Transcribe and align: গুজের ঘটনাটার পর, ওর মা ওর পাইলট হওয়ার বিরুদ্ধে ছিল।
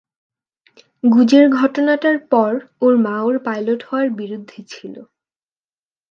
গুজের 1.03 1.45
ঘটনাটার 1.49 2.17
পর, 2.31 2.51
ওর 2.81 2.93
মা 2.97 3.17
ওর 3.21 3.35
পাইলট 3.39 3.81
হওয়ার 3.83 4.07
বিরুদ্ধে 4.11 4.59
ছিল। 4.67 4.95